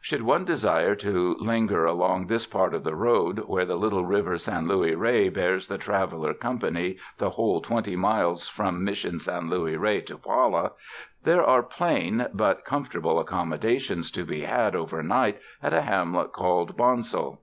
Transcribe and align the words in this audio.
Should 0.00 0.22
one 0.22 0.44
desire 0.44 0.96
to 0.96 1.36
linger 1.38 1.84
along 1.84 2.26
this 2.26 2.44
part 2.44 2.74
of 2.74 2.82
the 2.82 2.96
road 2.96 3.44
where 3.46 3.64
the 3.64 3.76
little 3.76 4.04
river 4.04 4.36
San 4.36 4.66
Luis 4.66 4.96
Rey 4.96 5.28
bears 5.28 5.68
the 5.68 5.78
traveler 5.78 6.34
company 6.34 6.98
the 7.18 7.30
whole 7.30 7.60
twenty 7.60 7.94
miles 7.94 8.48
from 8.48 8.82
Mis 8.82 8.98
sion 8.98 9.20
San 9.20 9.48
Luis 9.48 9.76
Rey 9.78 10.00
to 10.00 10.18
Pala, 10.18 10.72
there 11.22 11.44
are 11.44 11.62
plain 11.62 12.26
but 12.34 12.64
com 12.64 12.84
fortable 12.84 13.20
accommodations 13.20 14.10
to 14.10 14.24
be 14.24 14.40
had 14.40 14.74
over 14.74 15.04
night 15.04 15.38
at 15.62 15.72
a 15.72 15.82
hamlet 15.82 16.32
called 16.32 16.76
Bonsall. 16.76 17.40